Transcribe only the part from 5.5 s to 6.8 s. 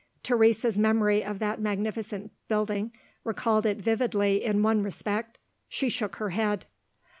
She shook her head.